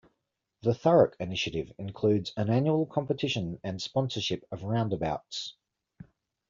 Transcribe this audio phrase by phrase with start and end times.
[0.63, 5.53] The Thurrock initiative includes an annual competition and sponsorship of roundabouts.